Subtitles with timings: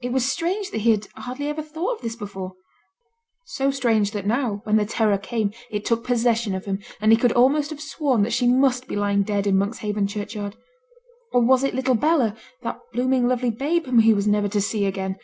[0.00, 2.54] It was strange that he had hardly ever thought of this before;
[3.44, 7.18] so strange, that now, when the terror came, it took possession of him, and he
[7.18, 10.56] could almost have sworn that she must be lying dead in Monkshaven churchyard.
[11.30, 14.86] Or was it little Bella, that blooming, lovely babe, whom he was never to see
[14.86, 15.16] again?